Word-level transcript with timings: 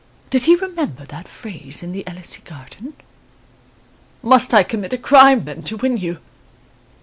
Did 0.31 0.45
he 0.45 0.55
remember 0.55 1.05
that 1.05 1.27
phrase 1.27 1.83
in 1.83 1.91
the 1.91 2.03
Elysee 2.07 2.41
garden: 2.43 2.95
'Must 4.23 4.51
I 4.51 4.63
commit 4.63 4.93
a 4.93 4.97
crime, 4.97 5.45
then, 5.45 5.61
to 5.61 5.77
win 5.77 5.95
you? 5.95 6.17